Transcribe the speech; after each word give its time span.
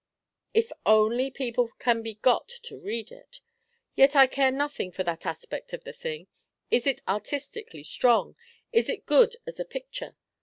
"If 0.55 0.71
only 0.83 1.29
people 1.29 1.69
can 1.77 2.01
be 2.01 2.15
got 2.15 2.49
to 2.63 2.79
read 2.79 3.11
it. 3.11 3.39
Yet 3.95 4.15
I 4.15 4.25
care 4.25 4.49
nothing 4.49 4.91
for 4.91 5.03
that 5.03 5.27
aspect 5.27 5.73
of 5.73 5.83
the 5.83 5.93
thing. 5.93 6.25
Is 6.71 6.87
it 6.87 7.01
artistically 7.07 7.83
strong? 7.83 8.35
Is 8.73 8.89
it 8.89 9.05
good 9.05 9.35
as 9.45 9.59
a 9.59 9.63
picture? 9.65 10.15